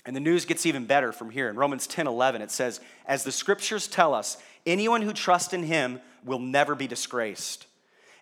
[0.05, 1.49] And the news gets even better from here.
[1.49, 5.63] In Romans 10 11, it says, As the scriptures tell us, anyone who trusts in
[5.63, 7.65] him will never be disgraced.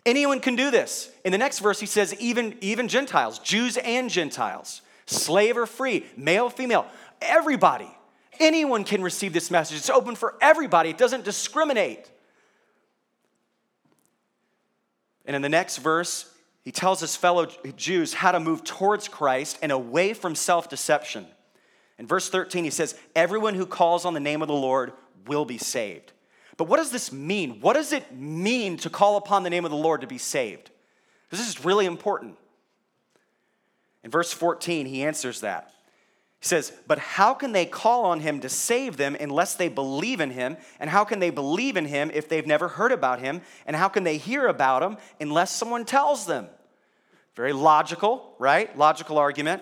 [0.06, 1.12] Anyone can do this.
[1.26, 6.06] In the next verse, he says, even, even Gentiles, Jews and Gentiles, slave or free,
[6.16, 6.86] male, or female,
[7.22, 7.94] everybody.
[8.40, 9.78] Anyone can receive this message.
[9.78, 12.10] It's open for everybody, it doesn't discriminate.
[15.26, 16.32] And in the next verse,
[16.64, 21.26] he tells his fellow Jews how to move towards Christ and away from self deception.
[21.98, 24.94] In verse 13, he says, Everyone who calls on the name of the Lord
[25.28, 26.12] will be saved.
[26.58, 27.62] But what does this mean?
[27.62, 30.70] What does it mean to call upon the name of the Lord to be saved?
[31.30, 32.38] This is really important.
[34.04, 35.72] In verse 14, he answers that.
[36.42, 40.20] He says, But how can they call on him to save them unless they believe
[40.20, 40.58] in him?
[40.80, 43.42] And how can they believe in him if they've never heard about him?
[43.68, 46.48] And how can they hear about him unless someone tells them?
[47.36, 48.76] Very logical, right?
[48.76, 49.62] Logical argument.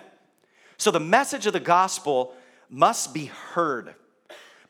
[0.78, 2.34] So the message of the gospel
[2.70, 3.94] must be heard.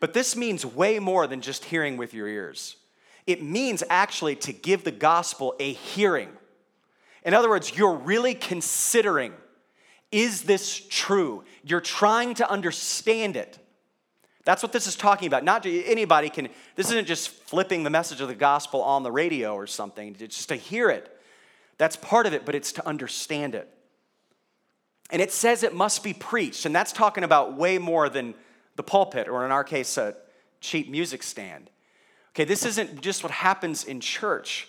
[0.01, 2.75] But this means way more than just hearing with your ears.
[3.25, 6.31] It means actually to give the gospel a hearing.
[7.25, 9.33] In other words, you're really considering
[10.13, 11.45] is this true?
[11.63, 13.59] You're trying to understand it.
[14.45, 15.45] That's what this is talking about.
[15.45, 19.55] Not anybody can, this isn't just flipping the message of the gospel on the radio
[19.55, 21.17] or something, it's just to hear it.
[21.79, 23.69] That's part of it, but it's to understand it.
[25.11, 28.35] And it says it must be preached, and that's talking about way more than
[28.77, 30.15] the pulpit, or in our case, a
[30.61, 31.71] cheap music stand.
[32.33, 34.69] Okay, this isn't just what happens in church.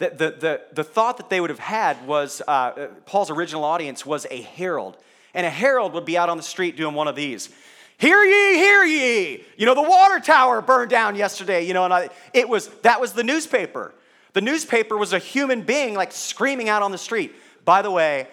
[0.00, 4.06] The, the, the, the thought that they would have had was uh, Paul's original audience
[4.06, 4.96] was a herald.
[5.34, 7.50] And a herald would be out on the street doing one of these.
[7.98, 9.44] Hear ye, hear ye.
[9.58, 12.98] You know, the water tower burned down yesterday, you know, and I, it was, that
[12.98, 13.92] was the newspaper.
[14.32, 17.34] The newspaper was a human being like screaming out on the street.
[17.66, 18.26] By the way,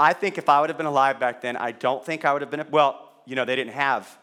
[0.00, 2.42] I think if I would have been alive back then, I don't think I would
[2.42, 4.18] have been, well, you know, they didn't have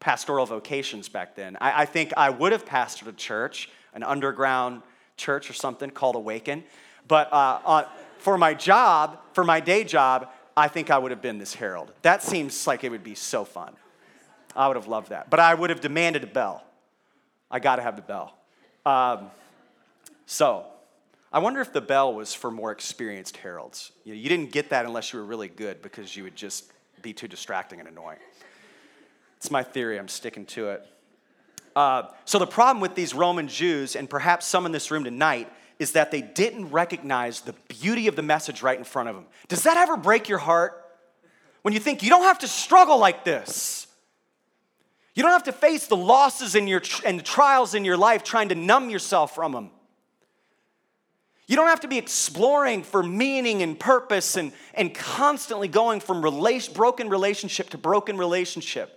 [0.00, 1.58] pastoral vocations back then.
[1.60, 4.80] I, I think I would have pastored a church, an underground
[5.16, 6.64] church or something called Awaken.
[7.08, 11.22] But uh, uh, for my job, for my day job, I think I would have
[11.22, 11.92] been this herald.
[12.02, 13.74] That seems like it would be so fun.
[14.54, 15.28] I would have loved that.
[15.28, 16.64] But I would have demanded a bell.
[17.50, 18.34] I got to have the bell.
[18.86, 19.30] Um,
[20.24, 20.66] so,
[21.32, 23.92] I wonder if the bell was for more experienced heralds.
[24.04, 26.72] You, know, you didn't get that unless you were really good because you would just
[27.02, 28.18] be too distracting and annoying.
[29.36, 30.86] It's my theory, I'm sticking to it.
[31.76, 35.52] Uh, so, the problem with these Roman Jews, and perhaps some in this room tonight,
[35.78, 39.26] is that they didn't recognize the beauty of the message right in front of them.
[39.48, 40.82] Does that ever break your heart?
[41.60, 43.86] When you think you don't have to struggle like this.
[45.14, 48.22] You don't have to face the losses in your, and the trials in your life
[48.22, 49.70] trying to numb yourself from them.
[51.46, 56.20] You don't have to be exploring for meaning and purpose and, and constantly going from
[56.20, 58.95] broken relationship to broken relationship.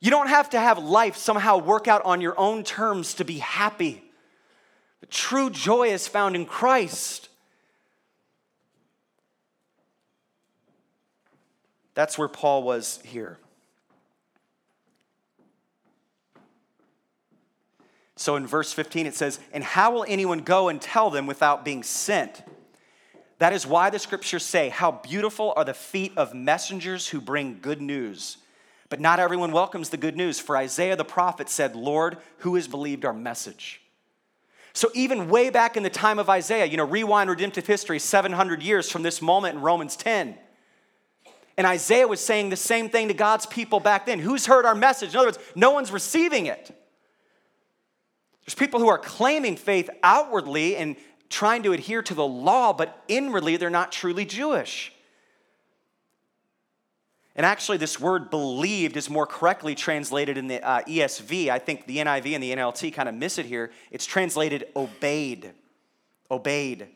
[0.00, 3.38] You don't have to have life somehow work out on your own terms to be
[3.38, 4.02] happy.
[5.00, 7.28] The true joy is found in Christ.
[11.94, 13.38] That's where Paul was here.
[18.16, 21.64] So in verse 15, it says, And how will anyone go and tell them without
[21.64, 22.42] being sent?
[23.38, 27.58] That is why the scriptures say, How beautiful are the feet of messengers who bring
[27.60, 28.36] good news.
[28.90, 30.38] But not everyone welcomes the good news.
[30.38, 33.80] For Isaiah the prophet said, Lord, who has believed our message?
[34.72, 38.62] So, even way back in the time of Isaiah, you know, rewind redemptive history 700
[38.62, 40.36] years from this moment in Romans 10.
[41.56, 44.18] And Isaiah was saying the same thing to God's people back then.
[44.18, 45.10] Who's heard our message?
[45.10, 46.70] In other words, no one's receiving it.
[48.44, 50.96] There's people who are claiming faith outwardly and
[51.28, 54.92] trying to adhere to the law, but inwardly they're not truly Jewish.
[57.36, 61.48] And actually, this word believed is more correctly translated in the uh, ESV.
[61.48, 63.70] I think the NIV and the NLT kind of miss it here.
[63.90, 65.52] It's translated obeyed.
[66.30, 66.88] Obeyed.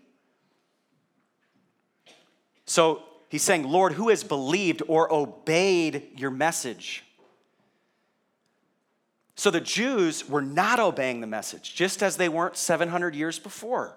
[2.66, 7.04] So he's saying, Lord, who has believed or obeyed your message?
[9.36, 13.96] So the Jews were not obeying the message, just as they weren't 700 years before.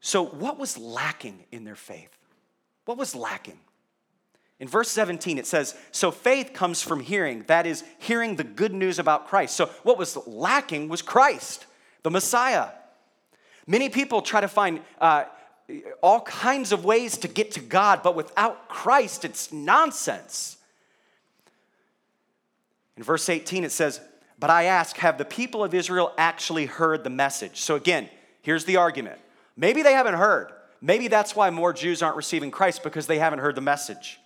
[0.00, 2.16] So, what was lacking in their faith?
[2.86, 3.58] What was lacking?
[4.60, 8.74] In verse 17, it says, So faith comes from hearing, that is, hearing the good
[8.74, 9.56] news about Christ.
[9.56, 11.64] So, what was lacking was Christ,
[12.02, 12.68] the Messiah.
[13.66, 15.24] Many people try to find uh,
[16.02, 20.58] all kinds of ways to get to God, but without Christ, it's nonsense.
[22.98, 23.98] In verse 18, it says,
[24.38, 27.62] But I ask, have the people of Israel actually heard the message?
[27.62, 28.10] So again,
[28.42, 29.20] here's the argument.
[29.56, 30.52] Maybe they haven't heard.
[30.82, 34.19] Maybe that's why more Jews aren't receiving Christ because they haven't heard the message.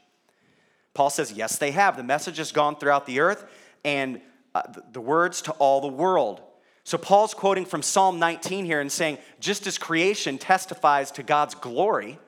[0.94, 1.96] Paul says, Yes, they have.
[1.96, 3.44] The message has gone throughout the earth
[3.84, 4.20] and
[4.54, 6.40] uh, the words to all the world.
[6.84, 11.54] So Paul's quoting from Psalm 19 here and saying, just as creation testifies to God's
[11.54, 12.18] glory,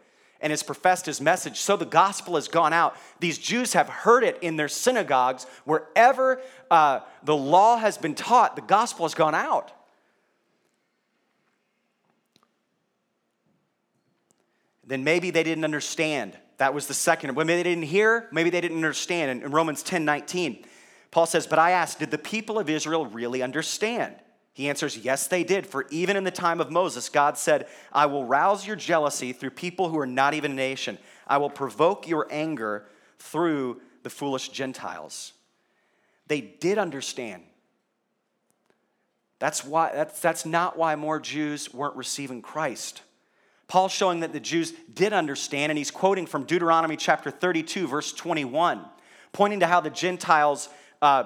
[0.40, 1.60] and has professed his message.
[1.60, 2.96] So the gospel has gone out.
[3.20, 5.44] These Jews have heard it in their synagogues.
[5.64, 9.72] Wherever uh, the law has been taught, the gospel has gone out.
[14.86, 16.36] Then maybe they didn't understand.
[16.58, 17.34] That was the second.
[17.34, 19.42] Maybe they didn't hear, maybe they didn't understand.
[19.42, 20.64] In Romans 10 19,
[21.10, 24.16] Paul says, But I ask, did the people of Israel really understand?
[24.52, 25.66] He answers, Yes, they did.
[25.66, 29.50] For even in the time of Moses, God said, I will rouse your jealousy through
[29.50, 30.96] people who are not even a nation.
[31.26, 32.86] I will provoke your anger
[33.18, 35.32] through the foolish Gentiles.
[36.26, 37.42] They did understand.
[39.38, 43.02] That's, why, that's, that's not why more Jews weren't receiving Christ.
[43.68, 48.12] Paul's showing that the Jews did understand, and he's quoting from Deuteronomy chapter 32, verse
[48.12, 48.84] 21,
[49.32, 50.68] pointing to how the Gentiles
[51.02, 51.24] uh,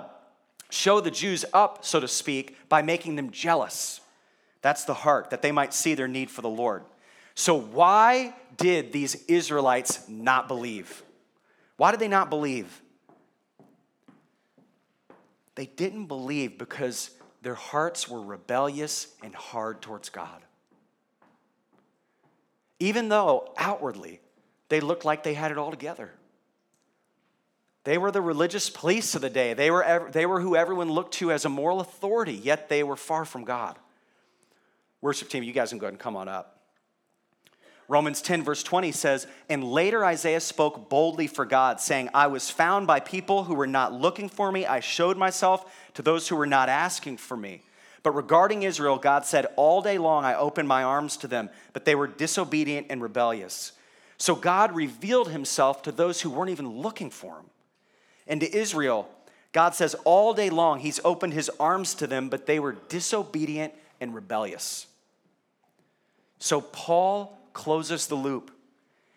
[0.70, 4.01] show the Jews up, so to speak, by making them jealous.
[4.62, 6.84] That's the heart, that they might see their need for the Lord.
[7.34, 11.03] So, why did these Israelites not believe?
[11.76, 12.82] Why did they not believe?
[15.55, 17.11] They didn't believe because
[17.43, 20.43] their hearts were rebellious and hard towards God.
[22.81, 24.20] Even though outwardly
[24.70, 26.11] they looked like they had it all together.
[27.85, 29.55] They were the religious police of the day.
[29.55, 32.97] They were, they were who everyone looked to as a moral authority, yet they were
[32.97, 33.78] far from God.
[35.01, 36.59] Worship team, you guys can go ahead and come on up.
[37.89, 42.49] Romans 10, verse 20 says, And later Isaiah spoke boldly for God, saying, I was
[42.49, 44.64] found by people who were not looking for me.
[44.64, 47.62] I showed myself to those who were not asking for me.
[48.03, 51.84] But regarding Israel, God said, All day long I opened my arms to them, but
[51.84, 53.72] they were disobedient and rebellious.
[54.16, 57.46] So God revealed himself to those who weren't even looking for him.
[58.26, 59.09] And to Israel,
[59.53, 63.74] God says, All day long he's opened his arms to them, but they were disobedient
[64.01, 64.86] and rebellious.
[66.38, 68.51] So Paul closes the loop.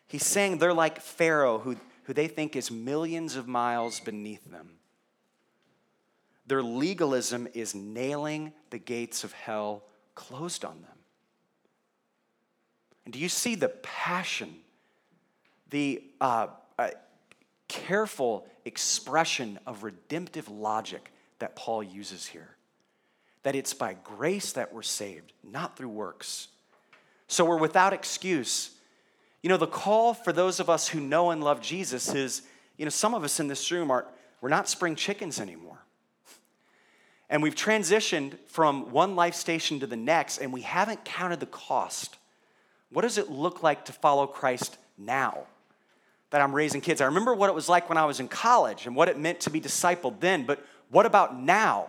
[0.07, 4.71] He's saying they're like Pharaoh, who, who they think is millions of miles beneath them.
[6.45, 9.83] Their legalism is nailing the gates of hell
[10.15, 10.91] closed on them.
[13.05, 14.55] And do you see the passion,
[15.69, 16.89] the uh, uh,
[17.67, 22.55] careful expression of redemptive logic that Paul uses here?
[23.43, 26.47] That it's by grace that we're saved, not through works.
[27.27, 28.71] So we're without excuse.
[29.41, 32.43] You know, the call for those of us who know and love Jesus is,
[32.77, 34.07] you know, some of us in this room are,
[34.39, 35.82] we're not spring chickens anymore.
[37.33, 41.47] And we've transitioned from one life station to the next, and we haven't counted the
[41.47, 42.15] cost.
[42.91, 45.47] What does it look like to follow Christ now
[46.29, 47.01] that I'm raising kids?
[47.01, 49.39] I remember what it was like when I was in college and what it meant
[49.41, 51.87] to be discipled then, but what about now?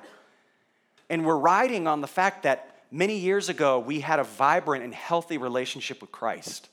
[1.10, 4.94] And we're riding on the fact that many years ago we had a vibrant and
[4.94, 6.70] healthy relationship with Christ.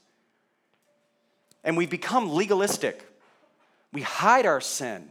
[1.65, 3.05] And we've become legalistic.
[3.91, 5.09] We hide our sin.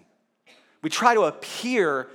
[0.81, 2.09] We try to appear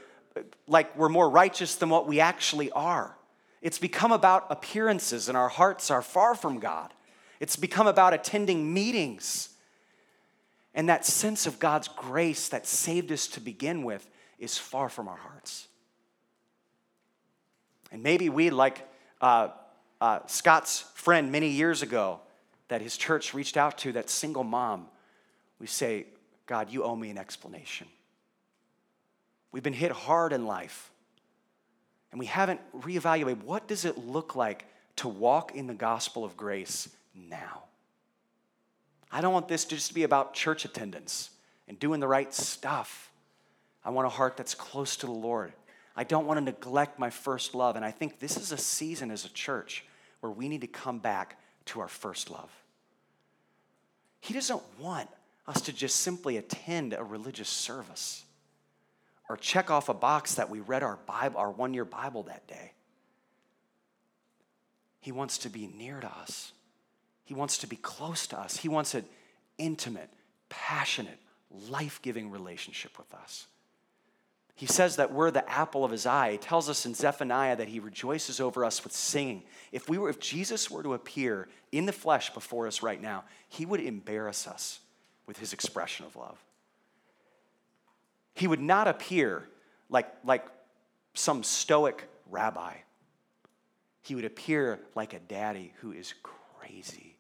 [0.68, 3.16] like we're more righteous than what we actually are.
[3.62, 6.94] It's become about appearances, and our hearts are far from God.
[7.40, 9.50] It's become about attending meetings.
[10.74, 14.08] And that sense of God's grace that saved us to begin with
[14.40, 15.68] is far from our hearts.
[17.92, 18.88] And maybe we, like
[19.22, 19.50] uh,
[20.02, 22.20] uh, Scott's friend many years ago,
[22.68, 24.88] that his church reached out to, that single mom,
[25.60, 26.08] we say,
[26.46, 27.88] God, you owe me an explanation.
[29.56, 30.92] We've been hit hard in life.
[32.12, 34.66] And we haven't reevaluated what does it look like
[34.98, 37.64] to walk in the gospel of grace now?
[39.10, 41.30] I don't want this to just be about church attendance
[41.70, 43.14] and doing the right stuff.
[43.86, 45.54] I want a heart that's close to the Lord.
[45.96, 47.78] I don't want to neglect my first love.
[47.78, 49.86] And I think this is a season as a church
[50.20, 52.52] where we need to come back to our first love.
[54.20, 55.08] He doesn't want
[55.48, 58.25] us to just simply attend a religious service
[59.30, 62.48] or check off a box that we read our Bible, our one year Bible that
[62.48, 62.74] day.
[65.00, 66.52] He wants to be near to us.
[67.24, 68.58] He wants to be close to us.
[68.58, 69.06] He wants an
[69.58, 70.10] intimate,
[70.50, 71.20] passionate,
[71.70, 73.48] life giving relationship with us.
[74.56, 76.34] He says that we're the apple of his eye.
[76.34, 79.44] He tells us in Zephaniah that he rejoices over us with singing.
[79.74, 83.26] If, we were, if Jesus were to appear in the flesh before us right now,
[83.50, 84.80] he would embarrass us
[85.28, 86.42] with his expression of love.
[88.36, 89.48] He would not appear
[89.90, 90.46] like, like
[91.14, 92.76] some stoic rabbi.
[94.02, 97.18] He would appear like a daddy who is crazy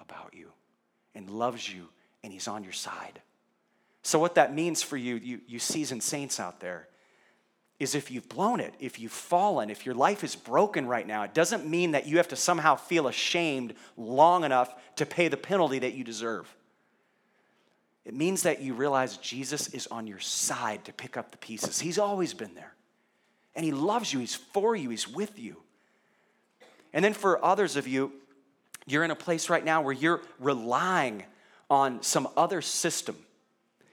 [0.00, 0.50] about you
[1.14, 1.88] and loves you
[2.22, 3.22] and he's on your side.
[4.02, 6.88] So, what that means for you, you, you seasoned saints out there,
[7.78, 11.22] is if you've blown it, if you've fallen, if your life is broken right now,
[11.22, 15.36] it doesn't mean that you have to somehow feel ashamed long enough to pay the
[15.36, 16.54] penalty that you deserve.
[18.06, 21.80] It means that you realize Jesus is on your side to pick up the pieces.
[21.80, 22.72] He's always been there.
[23.56, 25.56] And He loves you, He's for you, He's with you.
[26.92, 28.12] And then for others of you,
[28.86, 31.24] you're in a place right now where you're relying
[31.68, 33.16] on some other system.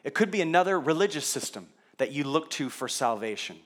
[0.04, 3.58] It could be another religious system that you look to for salvation.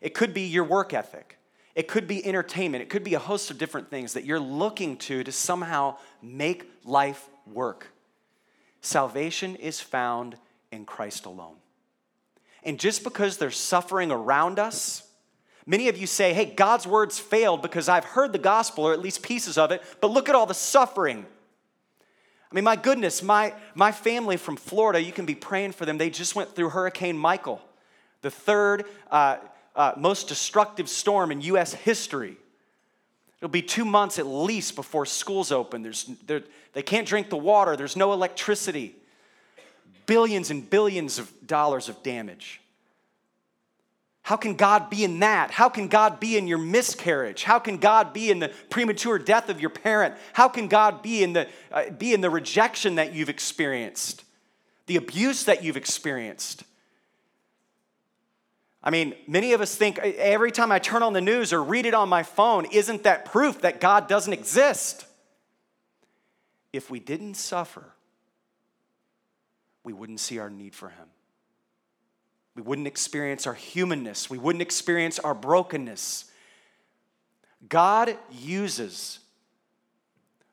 [0.00, 1.38] It could be your work ethic.
[1.74, 2.80] It could be entertainment.
[2.80, 6.70] It could be a host of different things that you're looking to to somehow make
[6.84, 7.88] life work.
[8.82, 10.36] Salvation is found
[10.70, 11.56] in Christ alone.
[12.64, 15.08] And just because there's suffering around us,
[15.66, 19.00] many of you say, hey, God's words failed because I've heard the gospel or at
[19.00, 21.24] least pieces of it, but look at all the suffering.
[22.50, 25.96] I mean, my goodness, my, my family from Florida, you can be praying for them.
[25.96, 27.62] They just went through Hurricane Michael,
[28.20, 29.38] the third uh,
[29.74, 31.72] uh, most destructive storm in U.S.
[31.72, 32.36] history.
[33.42, 35.82] It'll be two months at least before school's open.
[35.82, 36.08] There's,
[36.74, 38.94] they can't drink the water, there's no electricity.
[40.06, 42.60] Billions and billions of dollars of damage.
[44.22, 45.50] How can God be in that?
[45.50, 47.42] How can God be in your miscarriage?
[47.42, 50.14] How can God be in the premature death of your parent?
[50.34, 54.22] How can God be in the, uh, be in the rejection that you've experienced?
[54.86, 56.62] The abuse that you've experienced?
[58.84, 61.86] I mean, many of us think every time I turn on the news or read
[61.86, 65.06] it on my phone, isn't that proof that God doesn't exist?
[66.72, 67.84] If we didn't suffer,
[69.84, 71.06] we wouldn't see our need for Him.
[72.54, 74.28] We wouldn't experience our humanness.
[74.28, 76.26] We wouldn't experience our brokenness.
[77.68, 79.20] God uses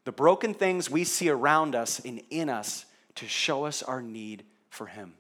[0.06, 4.44] the broken things we see around us and in us to show us our need
[4.70, 5.14] for Him,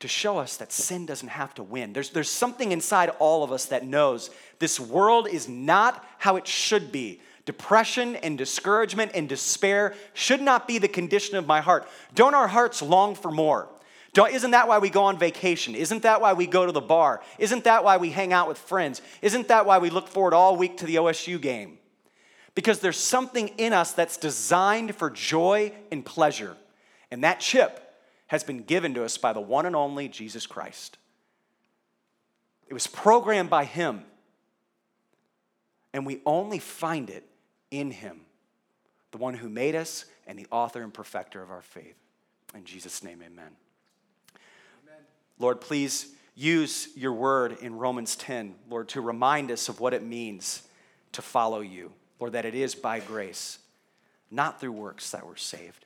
[0.00, 1.92] to show us that sin doesn't have to win.
[1.92, 6.46] There's, there's something inside all of us that knows this world is not how it
[6.46, 7.20] should be.
[7.44, 11.86] Depression and discouragement and despair should not be the condition of my heart.
[12.14, 13.68] Don't our hearts long for more?
[14.12, 15.74] Don't, isn't that why we go on vacation?
[15.74, 17.22] Isn't that why we go to the bar?
[17.38, 19.02] Isn't that why we hang out with friends?
[19.22, 21.78] Isn't that why we look forward all week to the OSU game?
[22.54, 26.56] Because there's something in us that's designed for joy and pleasure.
[27.10, 27.89] And that chip
[28.30, 30.98] has been given to us by the one and only Jesus Christ.
[32.68, 34.04] It was programmed by Him.
[35.92, 37.26] And we only find it
[37.72, 38.20] in Him,
[39.10, 41.96] the one who made us and the author and perfecter of our faith.
[42.54, 43.50] In Jesus' name, amen.
[45.40, 50.04] Lord, please use your word in Romans 10, Lord, to remind us of what it
[50.04, 50.62] means
[51.10, 51.90] to follow you.
[52.20, 53.58] Lord, that it is by grace,
[54.30, 55.84] not through works that we're saved.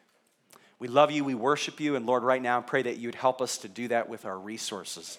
[0.85, 3.41] We love you, we worship you, and Lord, right now, I pray that you'd help
[3.41, 5.17] us to do that with our resources.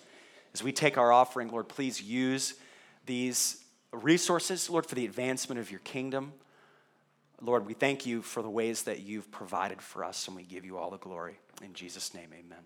[0.53, 2.53] As we take our offering, Lord, please use
[3.07, 6.33] these resources, Lord, for the advancement of your kingdom.
[7.41, 10.65] Lord, we thank you for the ways that you've provided for us, and we give
[10.65, 11.39] you all the glory.
[11.63, 12.59] In Jesus' name, amen.